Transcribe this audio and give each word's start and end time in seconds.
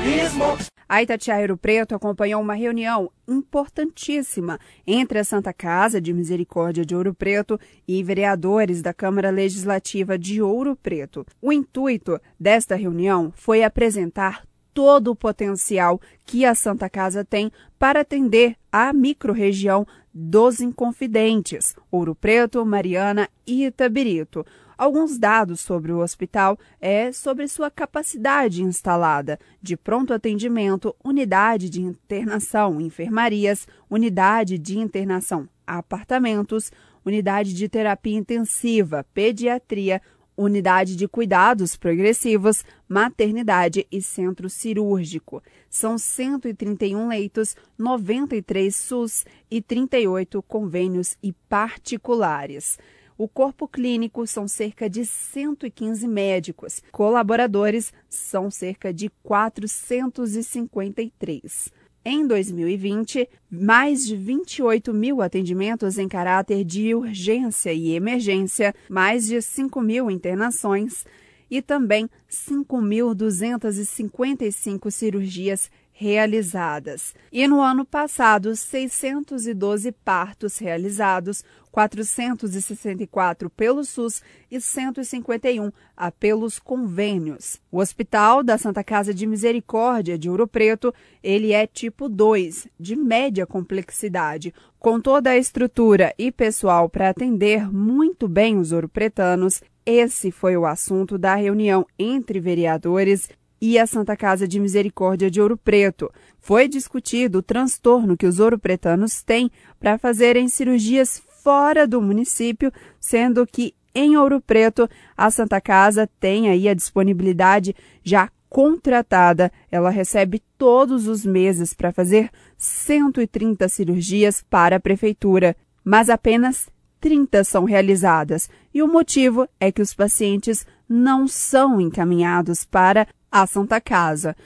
jornalismo. 0.00 0.44
A 0.88 1.02
Itatiaia 1.02 1.42
Ouro 1.42 1.56
Preto 1.56 1.94
acompanhou 1.94 2.42
uma 2.42 2.54
reunião 2.54 3.10
importantíssima 3.28 4.58
entre 4.84 5.18
a 5.20 5.24
Santa 5.24 5.52
Casa 5.52 6.00
de 6.00 6.12
Misericórdia 6.12 6.84
de 6.84 6.96
Ouro 6.96 7.14
Preto 7.14 7.60
e 7.86 8.02
vereadores 8.02 8.82
da 8.82 8.92
Câmara 8.92 9.30
Legislativa 9.30 10.18
de 10.18 10.42
Ouro 10.42 10.74
Preto. 10.74 11.24
O 11.40 11.52
intuito 11.52 12.20
desta 12.38 12.74
reunião 12.74 13.32
foi 13.36 13.62
apresentar 13.62 14.44
todo 14.74 15.12
o 15.12 15.16
potencial 15.16 16.00
que 16.24 16.44
a 16.44 16.54
Santa 16.54 16.88
Casa 16.88 17.24
tem 17.24 17.52
para 17.78 18.00
atender 18.00 18.56
a 18.72 18.92
microrregião 18.92 19.86
dos 20.12 20.60
Inconfidentes, 20.60 21.76
Ouro 21.90 22.16
Preto, 22.16 22.64
Mariana 22.66 23.28
e 23.46 23.64
Itabirito. 23.64 24.44
Alguns 24.80 25.18
dados 25.18 25.60
sobre 25.60 25.92
o 25.92 25.98
hospital 25.98 26.58
é 26.80 27.12
sobre 27.12 27.46
sua 27.46 27.70
capacidade 27.70 28.62
instalada 28.62 29.38
de 29.60 29.76
pronto 29.76 30.14
atendimento, 30.14 30.96
unidade 31.04 31.68
de 31.68 31.82
internação, 31.82 32.80
enfermarias, 32.80 33.68
unidade 33.90 34.56
de 34.56 34.78
internação, 34.78 35.46
apartamentos, 35.66 36.72
unidade 37.04 37.52
de 37.52 37.68
terapia 37.68 38.16
intensiva, 38.16 39.04
pediatria, 39.12 40.00
unidade 40.34 40.96
de 40.96 41.06
cuidados 41.06 41.76
progressivos, 41.76 42.64
maternidade 42.88 43.86
e 43.92 44.00
centro 44.00 44.48
cirúrgico. 44.48 45.42
São 45.68 45.98
131 45.98 47.06
leitos, 47.06 47.54
93 47.76 48.74
SUS 48.74 49.26
e 49.50 49.60
38 49.60 50.42
convênios 50.42 51.18
e 51.22 51.34
particulares. 51.50 52.78
O 53.20 53.28
corpo 53.28 53.68
clínico 53.68 54.26
são 54.26 54.48
cerca 54.48 54.88
de 54.88 55.04
115 55.04 56.08
médicos. 56.08 56.82
Colaboradores 56.90 57.92
são 58.08 58.50
cerca 58.50 58.94
de 58.94 59.10
453. 59.22 61.70
Em 62.02 62.26
2020, 62.26 63.28
mais 63.50 64.06
de 64.06 64.16
28 64.16 64.94
mil 64.94 65.20
atendimentos 65.20 65.98
em 65.98 66.08
caráter 66.08 66.64
de 66.64 66.94
urgência 66.94 67.74
e 67.74 67.94
emergência, 67.94 68.74
mais 68.88 69.26
de 69.26 69.42
5 69.42 69.82
mil 69.82 70.10
internações 70.10 71.04
e 71.50 71.60
também 71.60 72.08
5.255 72.26 74.90
cirurgias 74.90 75.70
realizadas. 76.00 77.14
E 77.30 77.46
no 77.46 77.60
ano 77.60 77.84
passado, 77.84 78.56
612 78.56 79.92
partos 79.92 80.56
realizados, 80.56 81.44
464 81.70 83.50
pelo 83.50 83.84
SUS 83.84 84.22
e 84.50 84.58
151 84.58 85.70
a 85.94 86.10
pelos 86.10 86.58
convênios. 86.58 87.60
O 87.70 87.80
Hospital 87.80 88.42
da 88.42 88.56
Santa 88.56 88.82
Casa 88.82 89.12
de 89.12 89.26
Misericórdia 89.26 90.16
de 90.16 90.30
Ouro 90.30 90.48
Preto, 90.48 90.92
ele 91.22 91.52
é 91.52 91.66
tipo 91.66 92.08
2, 92.08 92.66
de 92.80 92.96
média 92.96 93.46
complexidade, 93.46 94.54
com 94.78 94.98
toda 94.98 95.28
a 95.28 95.36
estrutura 95.36 96.14
e 96.18 96.32
pessoal 96.32 96.88
para 96.88 97.10
atender 97.10 97.70
muito 97.70 98.26
bem 98.26 98.56
os 98.56 98.72
ouropretanos. 98.72 99.62
Esse 99.84 100.30
foi 100.30 100.56
o 100.56 100.64
assunto 100.64 101.18
da 101.18 101.34
reunião 101.34 101.86
entre 101.98 102.40
vereadores 102.40 103.28
e 103.60 103.78
a 103.78 103.86
Santa 103.86 104.16
Casa 104.16 104.48
de 104.48 104.58
Misericórdia 104.58 105.30
de 105.30 105.40
Ouro 105.40 105.56
Preto. 105.56 106.10
Foi 106.38 106.66
discutido 106.66 107.38
o 107.38 107.42
transtorno 107.42 108.16
que 108.16 108.26
os 108.26 108.40
ouropretanos 108.40 109.22
têm 109.22 109.50
para 109.78 109.98
fazerem 109.98 110.48
cirurgias 110.48 111.22
fora 111.42 111.86
do 111.86 112.00
município, 112.00 112.72
sendo 112.98 113.46
que 113.46 113.74
em 113.94 114.16
Ouro 114.16 114.40
Preto 114.40 114.88
a 115.16 115.30
Santa 115.30 115.60
Casa 115.60 116.08
tem 116.18 116.48
aí 116.48 116.68
a 116.68 116.74
disponibilidade 116.74 117.74
já 118.02 118.30
contratada. 118.48 119.52
Ela 119.70 119.90
recebe 119.90 120.42
todos 120.56 121.06
os 121.06 121.24
meses 121.24 121.74
para 121.74 121.92
fazer 121.92 122.30
130 122.56 123.68
cirurgias 123.68 124.44
para 124.48 124.76
a 124.76 124.80
prefeitura, 124.80 125.56
mas 125.84 126.08
apenas 126.08 126.68
30 127.00 127.42
são 127.44 127.64
realizadas. 127.64 128.48
E 128.72 128.82
o 128.82 128.88
motivo 128.88 129.48
é 129.58 129.72
que 129.72 129.82
os 129.82 129.94
pacientes 129.94 130.66
não 130.88 131.26
são 131.26 131.80
encaminhados 131.80 132.64
para 132.64 133.06
a 133.30 133.46
Santa 133.46 133.80
Casa. 133.80 134.36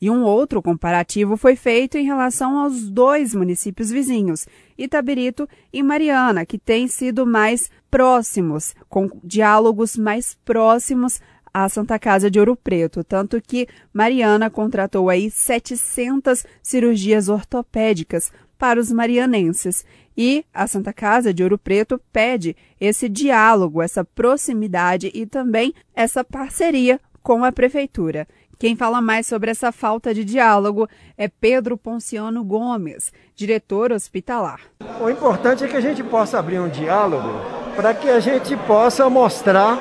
E 0.00 0.10
um 0.10 0.24
outro 0.24 0.60
comparativo 0.60 1.36
foi 1.36 1.54
feito 1.54 1.96
em 1.96 2.04
relação 2.04 2.58
aos 2.58 2.90
dois 2.90 3.34
municípios 3.34 3.88
vizinhos, 3.88 4.48
Itabirito 4.76 5.48
e 5.72 5.80
Mariana, 5.80 6.44
que 6.44 6.58
têm 6.58 6.88
sido 6.88 7.24
mais 7.24 7.70
próximos, 7.88 8.74
com 8.88 9.08
diálogos 9.22 9.96
mais 9.96 10.36
próximos 10.44 11.20
à 11.54 11.68
Santa 11.68 12.00
Casa 12.00 12.28
de 12.28 12.40
Ouro 12.40 12.56
Preto, 12.56 13.04
tanto 13.04 13.40
que 13.40 13.68
Mariana 13.92 14.50
contratou 14.50 15.08
aí 15.08 15.30
700 15.30 16.44
cirurgias 16.60 17.28
ortopédicas 17.28 18.32
para 18.58 18.80
os 18.80 18.90
marianenses. 18.90 19.84
E 20.16 20.44
a 20.52 20.66
Santa 20.66 20.92
Casa 20.92 21.32
de 21.32 21.44
Ouro 21.44 21.58
Preto 21.58 22.00
pede 22.12 22.56
esse 22.80 23.08
diálogo, 23.08 23.80
essa 23.80 24.04
proximidade 24.04 25.12
e 25.14 25.26
também 25.26 25.72
essa 25.94 26.24
parceria 26.24 27.00
com 27.22 27.44
a 27.44 27.52
Prefeitura. 27.52 28.26
Quem 28.58 28.76
fala 28.76 29.00
mais 29.00 29.26
sobre 29.26 29.50
essa 29.50 29.72
falta 29.72 30.14
de 30.14 30.24
diálogo 30.24 30.88
é 31.16 31.26
Pedro 31.28 31.76
Ponciano 31.76 32.44
Gomes, 32.44 33.12
diretor 33.34 33.90
hospitalar. 33.90 34.60
O 35.00 35.10
importante 35.10 35.64
é 35.64 35.68
que 35.68 35.76
a 35.76 35.80
gente 35.80 36.02
possa 36.02 36.38
abrir 36.38 36.60
um 36.60 36.68
diálogo 36.68 37.28
para 37.74 37.92
que 37.92 38.08
a 38.08 38.20
gente 38.20 38.56
possa 38.56 39.10
mostrar 39.10 39.78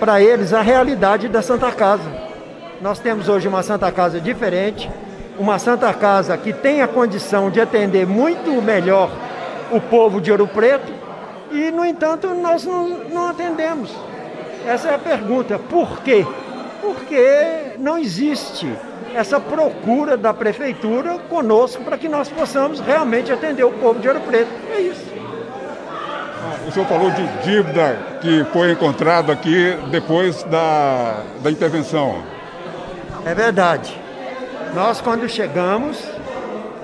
para 0.00 0.20
eles 0.20 0.52
a 0.52 0.62
realidade 0.62 1.28
da 1.28 1.42
Santa 1.42 1.70
Casa. 1.70 2.10
Nós 2.80 2.98
temos 2.98 3.28
hoje 3.28 3.46
uma 3.46 3.62
Santa 3.62 3.90
Casa 3.92 4.20
diferente, 4.20 4.90
uma 5.38 5.58
Santa 5.58 5.92
Casa 5.94 6.36
que 6.36 6.52
tem 6.52 6.82
a 6.82 6.88
condição 6.88 7.50
de 7.50 7.60
atender 7.60 8.06
muito 8.06 8.50
melhor 8.60 9.10
o 9.70 9.80
povo 9.80 10.20
de 10.20 10.30
Ouro 10.30 10.48
Preto 10.48 10.92
e, 11.50 11.70
no 11.70 11.84
entanto, 11.84 12.28
nós 12.34 12.64
não, 12.64 12.88
não 13.04 13.28
atendemos. 13.28 13.94
Essa 14.66 14.88
é 14.88 14.94
a 14.94 14.98
pergunta. 14.98 15.58
Por 15.58 16.02
quê? 16.02 16.26
Porque 16.84 17.76
não 17.78 17.96
existe 17.96 18.70
essa 19.14 19.40
procura 19.40 20.16
da 20.16 20.34
prefeitura 20.34 21.18
conosco 21.30 21.82
para 21.82 21.96
que 21.96 22.08
nós 22.08 22.28
possamos 22.28 22.80
realmente 22.80 23.32
atender 23.32 23.64
o 23.64 23.72
povo 23.72 23.98
de 24.00 24.08
Ouro 24.08 24.20
Preto. 24.20 24.50
É 24.70 24.80
isso. 24.80 25.14
O 26.68 26.72
senhor 26.72 26.86
falou 26.86 27.10
de 27.10 27.26
dívida 27.42 27.98
que 28.20 28.44
foi 28.52 28.72
encontrada 28.72 29.32
aqui 29.32 29.76
depois 29.90 30.42
da, 30.44 31.22
da 31.42 31.50
intervenção. 31.50 32.22
É 33.24 33.34
verdade. 33.34 33.98
Nós, 34.74 35.00
quando 35.00 35.28
chegamos 35.28 36.02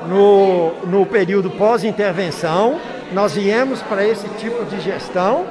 no, 0.07 0.73
no 0.87 1.05
período 1.05 1.51
pós-intervenção, 1.51 2.81
nós 3.13 3.35
viemos 3.35 3.83
para 3.83 4.07
esse 4.07 4.29
tipo 4.31 4.65
de 4.65 4.81
gestão 4.81 5.45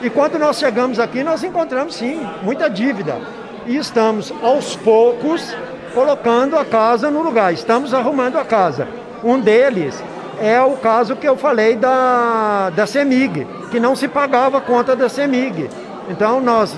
e 0.00 0.10
quando 0.10 0.38
nós 0.38 0.58
chegamos 0.58 0.98
aqui, 0.98 1.22
nós 1.22 1.44
encontramos 1.44 1.94
sim 1.94 2.20
muita 2.42 2.68
dívida 2.68 3.20
e 3.66 3.76
estamos 3.76 4.32
aos 4.42 4.76
poucos 4.76 5.54
colocando 5.94 6.56
a 6.56 6.64
casa 6.64 7.10
no 7.10 7.22
lugar, 7.22 7.52
estamos 7.52 7.92
arrumando 7.92 8.36
a 8.36 8.44
casa. 8.44 8.88
Um 9.22 9.38
deles 9.38 10.02
é 10.40 10.60
o 10.60 10.76
caso 10.76 11.16
que 11.16 11.28
eu 11.28 11.36
falei 11.36 11.76
da, 11.76 12.70
da 12.70 12.86
CEMIG, 12.86 13.46
que 13.70 13.78
não 13.78 13.94
se 13.94 14.08
pagava 14.08 14.58
a 14.58 14.60
conta 14.60 14.96
da 14.96 15.08
CEMIG. 15.08 15.68
Então 16.08 16.40
nós 16.40 16.74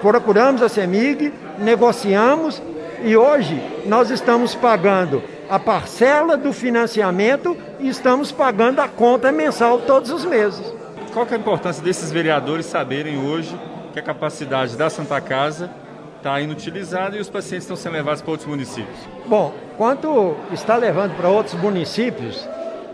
procuramos 0.00 0.62
a 0.62 0.68
CEMIG, 0.68 1.32
negociamos 1.58 2.62
e 3.02 3.16
hoje 3.16 3.60
nós 3.86 4.10
estamos 4.10 4.54
pagando 4.54 5.22
a 5.48 5.58
parcela 5.58 6.36
do 6.36 6.52
financiamento 6.52 7.56
e 7.80 7.88
estamos 7.88 8.30
pagando 8.30 8.80
a 8.80 8.88
conta 8.88 9.32
mensal 9.32 9.78
todos 9.80 10.10
os 10.10 10.24
meses. 10.24 10.72
Qual 11.12 11.26
é 11.28 11.34
a 11.34 11.38
importância 11.38 11.82
desses 11.82 12.12
vereadores 12.12 12.66
saberem 12.66 13.18
hoje 13.18 13.58
que 13.92 13.98
a 13.98 14.02
capacidade 14.02 14.76
da 14.76 14.90
Santa 14.90 15.20
Casa 15.20 15.70
está 16.18 16.40
inutilizado 16.40 17.16
e 17.16 17.20
os 17.20 17.30
pacientes 17.30 17.64
estão 17.64 17.76
sendo 17.76 17.94
levados 17.94 18.20
para 18.20 18.30
outros 18.30 18.48
municípios? 18.48 18.98
Bom, 19.26 19.54
quanto 19.76 20.36
está 20.52 20.76
levando 20.76 21.16
para 21.16 21.28
outros 21.28 21.54
municípios, 21.54 22.46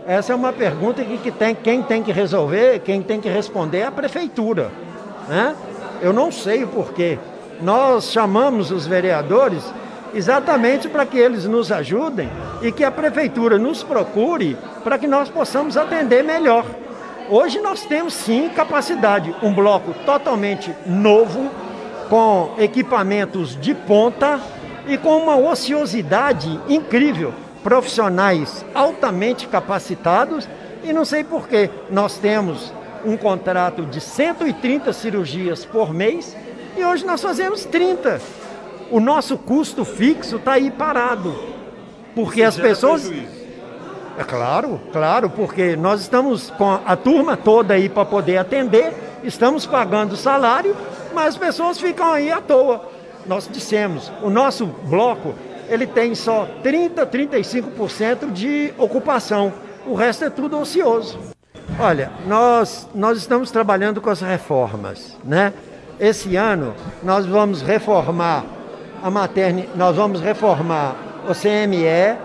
essa 0.07 0.31
é 0.31 0.35
uma 0.35 0.53
pergunta 0.53 1.03
que, 1.03 1.17
que 1.17 1.31
tem, 1.31 1.55
quem 1.55 1.81
tem 1.81 2.03
que 2.03 2.11
resolver, 2.11 2.79
quem 2.79 3.01
tem 3.01 3.19
que 3.19 3.27
responder 3.27 3.79
é 3.79 3.85
a 3.87 3.91
prefeitura. 3.91 4.71
Né? 5.27 5.55
Eu 6.01 6.13
não 6.13 6.31
sei 6.31 6.63
o 6.63 6.67
porquê. 6.67 7.17
Nós 7.61 8.11
chamamos 8.11 8.69
os 8.69 8.85
vereadores 8.85 9.63
exatamente 10.13 10.87
para 10.87 11.05
que 11.05 11.17
eles 11.17 11.45
nos 11.45 11.71
ajudem 11.71 12.29
e 12.61 12.71
que 12.71 12.83
a 12.83 12.91
prefeitura 12.91 13.57
nos 13.57 13.83
procure 13.83 14.55
para 14.83 14.97
que 14.97 15.07
nós 15.07 15.29
possamos 15.29 15.75
atender 15.75 16.23
melhor. 16.23 16.65
Hoje 17.27 17.59
nós 17.59 17.83
temos 17.85 18.13
sim 18.13 18.49
capacidade, 18.49 19.35
um 19.41 19.51
bloco 19.51 19.93
totalmente 20.05 20.71
novo, 20.85 21.49
com 22.09 22.53
equipamentos 22.57 23.59
de 23.59 23.73
ponta 23.73 24.39
e 24.87 24.97
com 24.97 25.17
uma 25.17 25.35
ociosidade 25.35 26.59
incrível. 26.69 27.33
Profissionais 27.63 28.63
altamente 28.73 29.47
capacitados 29.47 30.47
e 30.83 30.93
não 30.93 31.03
sei 31.03 31.23
porquê. 31.23 31.69
Nós 31.89 32.17
temos 32.17 32.71
um 33.03 33.17
contrato 33.17 33.85
de 33.85 33.99
130 33.99 34.93
cirurgias 34.93 35.65
por 35.65 35.93
mês 35.93 36.35
e 36.77 36.83
hoje 36.83 37.05
nós 37.05 37.21
fazemos 37.21 37.65
30. 37.65 38.21
O 38.91 38.99
nosso 38.99 39.37
custo 39.37 39.83
fixo 39.83 40.35
está 40.37 40.53
aí 40.53 40.69
parado. 40.69 41.35
Porque 42.13 42.43
as 42.43 42.57
pessoas. 42.57 43.11
É 44.17 44.23
claro, 44.23 44.79
claro, 44.93 45.29
porque 45.29 45.75
nós 45.75 46.01
estamos 46.01 46.49
com 46.51 46.79
a 46.85 46.95
turma 46.95 47.35
toda 47.35 47.73
aí 47.73 47.89
para 47.89 48.05
poder 48.05 48.37
atender, 48.37 48.93
estamos 49.25 49.65
pagando 49.65 50.15
salário, 50.15 50.73
mas 51.15 51.29
as 51.29 51.37
pessoas 51.37 51.79
ficam 51.79 52.11
aí 52.11 52.29
à 52.31 52.41
toa. 52.41 52.89
Nós 53.25 53.49
dissemos, 53.51 54.11
o 54.21 54.29
nosso 54.29 54.67
bloco, 54.67 55.33
ele 55.67 55.87
tem 55.87 56.13
só 56.13 56.47
30, 56.61 57.07
35% 57.07 58.31
de 58.31 58.73
ocupação. 58.77 59.51
O 59.87 59.95
resto 59.95 60.25
é 60.25 60.29
tudo 60.29 60.59
ocioso. 60.59 61.17
Olha, 61.79 62.11
nós, 62.27 62.87
nós 62.93 63.17
estamos 63.17 63.49
trabalhando 63.49 63.99
com 63.99 64.09
as 64.09 64.21
reformas, 64.21 65.17
né? 65.23 65.53
Esse 65.99 66.35
ano 66.35 66.75
nós 67.01 67.25
vamos 67.25 67.61
reformar 67.61 68.45
a 69.01 69.09
maternidade, 69.09 69.77
nós 69.77 69.95
vamos 69.95 70.19
reformar 70.21 70.95
o 71.27 71.33
CME, 71.33 72.17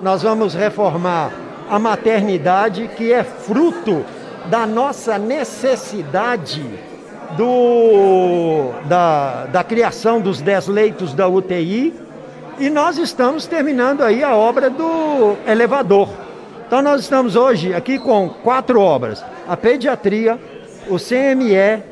nós 0.00 0.22
vamos 0.22 0.54
reformar 0.54 1.32
a 1.68 1.78
maternidade, 1.78 2.88
que 2.96 3.12
é 3.12 3.24
fruto 3.24 4.04
da 4.48 4.66
nossa 4.66 5.18
necessidade 5.18 6.64
do, 7.36 8.70
da, 8.86 9.46
da 9.46 9.64
criação 9.64 10.20
dos 10.20 10.40
10 10.40 10.68
leitos 10.68 11.14
da 11.14 11.28
UTI. 11.28 11.94
E 12.58 12.70
nós 12.70 12.96
estamos 12.96 13.46
terminando 13.46 14.02
aí 14.02 14.22
a 14.24 14.34
obra 14.34 14.70
do 14.70 15.36
elevador. 15.46 16.08
Então 16.66 16.82
nós 16.82 17.02
estamos 17.02 17.36
hoje 17.36 17.74
aqui 17.74 17.98
com 17.98 18.28
quatro 18.28 18.80
obras: 18.80 19.24
a 19.46 19.56
pediatria, 19.56 20.38
o 20.88 20.96
CME, 20.96 21.82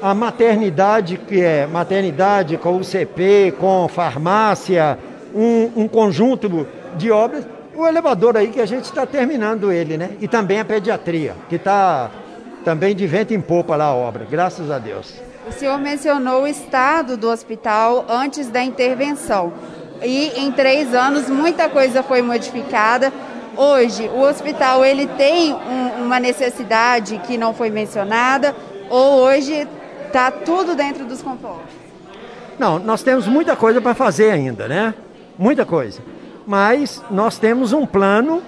a 0.00 0.14
maternidade, 0.14 1.16
que 1.18 1.40
é 1.40 1.66
maternidade 1.66 2.56
com 2.56 2.76
UCP, 2.76 3.54
com 3.58 3.86
farmácia, 3.88 4.98
um, 5.34 5.70
um 5.76 5.88
conjunto 5.88 6.66
de 6.96 7.10
obras. 7.10 7.46
O 7.76 7.86
elevador 7.86 8.36
aí 8.36 8.48
que 8.48 8.60
a 8.60 8.66
gente 8.66 8.84
está 8.84 9.04
terminando 9.04 9.72
ele, 9.72 9.96
né? 9.96 10.10
E 10.20 10.28
também 10.28 10.60
a 10.60 10.64
pediatria, 10.64 11.34
que 11.48 11.56
está 11.56 12.10
também 12.64 12.94
de 12.94 13.06
vento 13.06 13.34
em 13.34 13.40
popa 13.40 13.76
lá 13.76 13.86
a 13.86 13.94
obra, 13.94 14.26
graças 14.28 14.70
a 14.70 14.78
Deus. 14.78 15.14
O 15.46 15.52
senhor 15.52 15.78
mencionou 15.78 16.42
o 16.42 16.46
estado 16.46 17.16
do 17.16 17.28
hospital 17.28 18.06
antes 18.08 18.48
da 18.48 18.62
intervenção. 18.62 19.52
E 20.02 20.40
em 20.40 20.50
três 20.50 20.94
anos 20.94 21.28
muita 21.28 21.68
coisa 21.68 22.02
foi 22.02 22.22
modificada. 22.22 23.12
Hoje, 23.56 24.08
o 24.08 24.20
hospital 24.22 24.84
ele 24.84 25.06
tem 25.06 25.52
um, 25.52 26.04
uma 26.04 26.18
necessidade 26.18 27.18
que 27.26 27.38
não 27.38 27.54
foi 27.54 27.70
mencionada 27.70 28.54
ou 28.90 29.20
hoje 29.20 29.68
está 30.06 30.30
tudo 30.30 30.74
dentro 30.74 31.04
dos 31.04 31.22
confortos? 31.22 31.74
Não, 32.58 32.78
nós 32.78 33.02
temos 33.02 33.28
muita 33.28 33.54
coisa 33.54 33.80
para 33.80 33.94
fazer 33.94 34.30
ainda, 34.30 34.66
né? 34.66 34.94
muita 35.38 35.64
coisa. 35.64 36.00
Mas 36.46 37.02
nós 37.10 37.38
temos 37.38 37.72
um 37.72 37.86
plano 37.86 38.42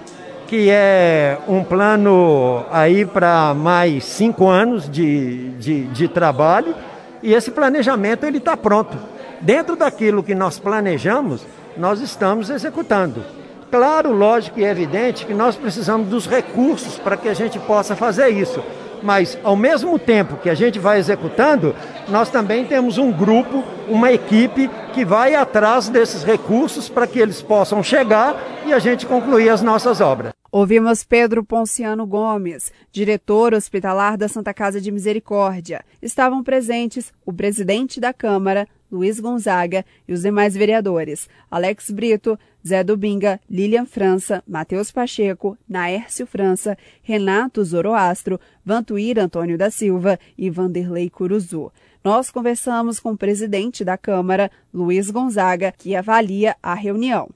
que 0.47 0.69
é 0.69 1.37
um 1.47 1.63
plano 1.63 2.65
aí 2.71 3.05
para 3.05 3.53
mais 3.53 4.05
cinco 4.05 4.47
anos 4.47 4.89
de, 4.89 5.49
de, 5.59 5.83
de, 5.87 6.07
trabalho 6.07 6.73
e 7.21 7.33
esse 7.33 7.51
planejamento 7.51 8.25
ele 8.25 8.37
está 8.37 8.55
pronto. 8.55 8.97
Dentro 9.41 9.75
daquilo 9.75 10.23
que 10.23 10.33
nós 10.33 10.57
planejamos, 10.57 11.45
nós 11.75 11.99
estamos 11.99 12.49
executando. 12.49 13.23
Claro, 13.69 14.13
lógico 14.13 14.59
e 14.59 14.63
evidente 14.63 15.25
que 15.25 15.33
nós 15.33 15.55
precisamos 15.55 16.07
dos 16.07 16.25
recursos 16.25 16.97
para 16.97 17.17
que 17.17 17.27
a 17.27 17.33
gente 17.33 17.59
possa 17.59 17.95
fazer 17.95 18.29
isso 18.29 18.63
mas 19.01 19.37
ao 19.43 19.55
mesmo 19.55 19.97
tempo 19.99 20.37
que 20.37 20.49
a 20.49 20.55
gente 20.55 20.79
vai 20.79 20.99
executando, 20.99 21.75
nós 22.07 22.29
também 22.29 22.65
temos 22.65 22.97
um 22.97 23.11
grupo, 23.11 23.63
uma 23.87 24.11
equipe 24.11 24.69
que 24.93 25.05
vai 25.05 25.35
atrás 25.35 25.89
desses 25.89 26.23
recursos 26.23 26.89
para 26.89 27.07
que 27.07 27.19
eles 27.19 27.41
possam 27.41 27.83
chegar 27.83 28.35
e 28.65 28.73
a 28.73 28.79
gente 28.79 29.05
concluir 29.05 29.49
as 29.49 29.61
nossas 29.61 30.01
obras. 30.01 30.36
Ouvimos 30.49 31.03
Pedro 31.03 31.43
Ponciano 31.43 32.07
Gomes, 32.07 32.71
diretor 32.89 33.53
hospitalar 33.53 34.17
da 34.17 34.29
Santa 34.29 34.53
Casa 34.53 34.79
de 34.79 34.91
Misericórdia. 34.91 35.83
Estavam 36.01 36.41
presentes 36.41 37.11
o 37.25 37.33
presidente 37.33 37.99
da 37.99 38.13
Câmara, 38.13 38.65
Luiz 38.89 39.19
Gonzaga, 39.19 39.85
e 40.07 40.13
os 40.13 40.21
demais 40.21 40.55
vereadores, 40.55 41.27
Alex 41.51 41.91
Brito, 41.91 42.39
Zé 42.65 42.81
Dubinga, 42.81 43.41
Lilian 43.49 43.85
França, 43.85 44.41
Matheus 44.47 44.89
Pacheco, 44.89 45.57
Naércio 45.67 46.25
França, 46.25 46.77
Renato 47.03 47.61
Zoroastro, 47.65 48.39
Vantuíra 48.65 49.25
Antônio 49.25 49.57
da 49.57 49.69
Silva 49.69 50.17
e 50.37 50.49
Vanderlei 50.49 51.09
Curuzu. 51.09 51.73
Nós 52.01 52.31
conversamos 52.31 53.01
com 53.01 53.11
o 53.11 53.17
presidente 53.17 53.83
da 53.83 53.97
Câmara, 53.97 54.49
Luiz 54.73 55.11
Gonzaga, 55.11 55.73
que 55.77 55.93
avalia 55.93 56.55
a 56.63 56.73
reunião. 56.73 57.29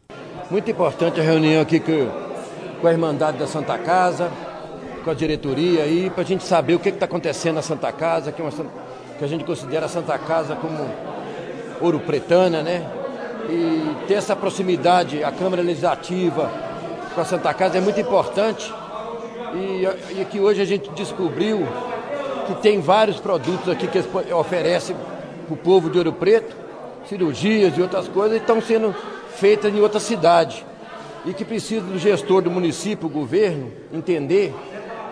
Muito 0.49 0.71
importante 0.71 1.19
a 1.19 1.23
reunião 1.23 1.61
aqui 1.61 1.81
com 2.81 2.87
a 2.87 2.91
Irmandade 2.91 3.37
da 3.37 3.45
Santa 3.45 3.77
Casa, 3.77 4.31
com 5.03 5.11
a 5.11 5.13
diretoria 5.13 5.83
aí, 5.83 6.09
para 6.09 6.23
a 6.23 6.25
gente 6.25 6.43
saber 6.43 6.73
o 6.73 6.79
que 6.79 6.89
está 6.89 7.05
acontecendo 7.05 7.55
na 7.55 7.61
Santa 7.61 7.91
Casa, 7.91 8.31
que, 8.31 8.41
é 8.41 8.43
uma, 8.43 8.51
que 9.19 9.23
a 9.23 9.27
gente 9.27 9.43
considera 9.43 9.85
a 9.85 9.89
Santa 9.89 10.17
Casa 10.17 10.55
como 10.55 10.89
Ouro 11.79 11.99
Pretana, 11.99 12.63
né? 12.63 12.83
E 13.47 14.07
ter 14.07 14.15
essa 14.15 14.35
proximidade, 14.35 15.23
a 15.23 15.31
Câmara 15.31 15.61
Legislativa 15.61 16.51
com 17.13 17.21
a 17.21 17.25
Santa 17.25 17.53
Casa 17.53 17.77
é 17.77 17.81
muito 17.81 17.99
importante. 17.99 18.73
E, 19.53 20.17
e 20.17 20.21
aqui 20.21 20.39
hoje 20.39 20.61
a 20.61 20.65
gente 20.65 20.89
descobriu 20.91 21.67
que 22.47 22.55
tem 22.55 22.81
vários 22.81 23.19
produtos 23.19 23.69
aqui 23.69 23.87
que 23.87 23.99
eles 23.99 24.09
oferecem 24.33 24.95
para 25.45 25.53
o 25.53 25.57
povo 25.57 25.89
de 25.89 25.99
Ouro 25.99 26.13
Preto, 26.13 26.55
cirurgias 27.07 27.77
e 27.77 27.81
outras 27.81 28.07
coisas, 28.07 28.37
e 28.37 28.41
estão 28.41 28.59
sendo 28.59 28.95
feitas 29.35 29.71
em 29.73 29.79
outra 29.79 29.99
cidade. 29.99 30.65
E 31.25 31.33
que 31.33 31.45
precisa 31.45 31.85
do 31.85 31.99
gestor 31.99 32.41
do 32.41 32.49
município, 32.49 33.07
governo, 33.07 33.71
entender 33.93 34.53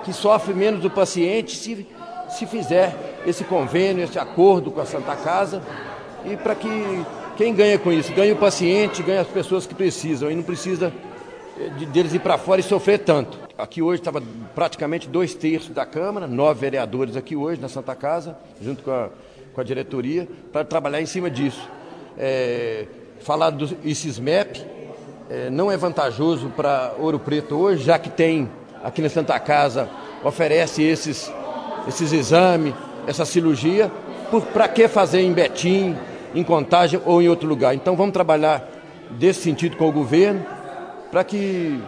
que 0.03 0.11
sofre 0.11 0.53
menos 0.53 0.83
o 0.83 0.89
paciente 0.89 1.55
se, 1.55 1.87
se 2.29 2.45
fizer 2.45 3.21
esse 3.25 3.43
convênio, 3.43 4.03
esse 4.03 4.17
acordo 4.17 4.71
com 4.71 4.81
a 4.81 4.85
Santa 4.85 5.15
Casa 5.15 5.61
e 6.25 6.35
para 6.35 6.55
que 6.55 6.69
quem 7.37 7.53
ganha 7.53 7.77
com 7.79 7.91
isso? 7.91 8.11
Ganha 8.13 8.33
o 8.33 8.37
paciente, 8.37 9.01
ganha 9.01 9.21
as 9.21 9.27
pessoas 9.27 9.65
que 9.65 9.73
precisam 9.73 10.29
e 10.29 10.35
não 10.35 10.43
precisa 10.43 10.91
eh, 11.59 11.69
de, 11.77 11.85
deles 11.85 12.13
ir 12.13 12.19
para 12.19 12.37
fora 12.37 12.59
e 12.59 12.63
sofrer 12.63 12.99
tanto. 12.99 13.39
Aqui 13.57 13.81
hoje 13.81 14.01
estava 14.01 14.21
praticamente 14.53 15.07
dois 15.07 15.33
terços 15.33 15.69
da 15.69 15.85
Câmara, 15.85 16.27
nove 16.27 16.59
vereadores 16.59 17.15
aqui 17.15 17.35
hoje 17.35 17.61
na 17.61 17.69
Santa 17.69 17.95
Casa, 17.95 18.37
junto 18.61 18.83
com 18.83 18.91
a, 18.91 19.09
com 19.53 19.61
a 19.61 19.63
diretoria, 19.63 20.27
para 20.51 20.65
trabalhar 20.65 21.01
em 21.01 21.05
cima 21.05 21.29
disso. 21.29 21.69
É, 22.17 22.85
falar 23.21 23.51
do 23.51 23.77
ICISMEP 23.83 24.65
não 25.51 25.71
é 25.71 25.77
vantajoso 25.77 26.49
para 26.49 26.93
Ouro 26.97 27.19
Preto 27.19 27.55
hoje, 27.55 27.83
já 27.83 27.99
que 27.99 28.09
tem 28.09 28.49
aqui 28.83 29.01
na 29.01 29.09
Santa 29.09 29.39
Casa, 29.39 29.89
oferece 30.23 30.83
esses, 30.83 31.31
esses 31.87 32.11
exames, 32.11 32.73
essa 33.05 33.25
cirurgia, 33.25 33.91
para 34.53 34.67
que 34.67 34.87
fazer 34.87 35.21
em 35.21 35.33
Betim, 35.33 35.95
em 36.33 36.43
Contagem 36.43 37.01
ou 37.05 37.21
em 37.21 37.29
outro 37.29 37.47
lugar? 37.47 37.73
Então 37.73 37.95
vamos 37.95 38.13
trabalhar 38.13 38.67
desse 39.11 39.41
sentido 39.41 39.77
com 39.77 39.87
o 39.87 39.91
governo 39.91 40.45
para 41.11 41.23
que 41.23 41.79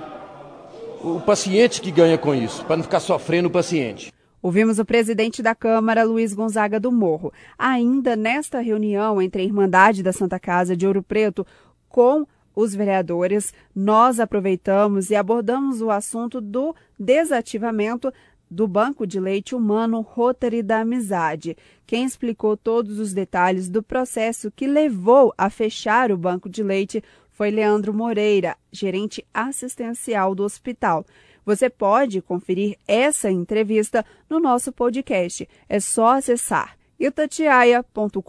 o 1.03 1.19
paciente 1.19 1.81
que 1.81 1.91
ganha 1.91 2.17
com 2.17 2.33
isso, 2.33 2.63
para 2.65 2.77
não 2.77 2.83
ficar 2.83 2.99
sofrendo 2.99 3.47
o 3.47 3.51
paciente. 3.51 4.11
Ouvimos 4.41 4.79
o 4.79 4.85
presidente 4.85 5.43
da 5.43 5.53
Câmara, 5.53 6.03
Luiz 6.03 6.33
Gonzaga 6.33 6.79
do 6.79 6.91
Morro. 6.91 7.31
Ainda 7.57 8.15
nesta 8.15 8.59
reunião 8.59 9.21
entre 9.21 9.43
a 9.43 9.45
Irmandade 9.45 10.01
da 10.01 10.11
Santa 10.11 10.39
Casa 10.39 10.75
de 10.75 10.87
Ouro 10.87 11.03
Preto 11.03 11.45
com 11.87 12.25
os 12.55 12.75
vereadores, 12.75 13.53
nós 13.75 14.19
aproveitamos 14.19 15.09
e 15.09 15.15
abordamos 15.15 15.81
o 15.81 15.89
assunto 15.89 16.39
do 16.41 16.75
desativamento 16.99 18.11
do 18.51 18.67
Banco 18.67 19.07
de 19.07 19.17
Leite 19.17 19.55
Humano 19.55 20.01
Rotary 20.01 20.61
da 20.61 20.81
Amizade. 20.81 21.55
Quem 21.87 22.03
explicou 22.03 22.57
todos 22.57 22.99
os 22.99 23.13
detalhes 23.13 23.69
do 23.69 23.81
processo 23.81 24.51
que 24.51 24.67
levou 24.67 25.33
a 25.37 25.49
fechar 25.49 26.11
o 26.11 26.17
banco 26.17 26.49
de 26.49 26.61
leite 26.61 27.01
foi 27.31 27.49
Leandro 27.49 27.93
Moreira, 27.93 28.57
gerente 28.71 29.25
assistencial 29.33 30.35
do 30.35 30.43
hospital. 30.43 31.05
Você 31.45 31.69
pode 31.69 32.21
conferir 32.21 32.77
essa 32.87 33.31
entrevista 33.31 34.05
no 34.29 34.39
nosso 34.39 34.71
podcast. 34.71 35.47
É 35.67 35.79
só 35.79 36.17
acessar 36.17 36.77
itatiaia.com.br 36.99 38.19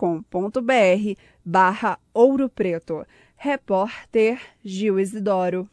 barra 1.45 1.99
Ouro 2.15 2.49
Preto. 2.49 3.05
Repórter 3.45 4.39
Gil 4.65 5.01
Isidoro. 5.01 5.69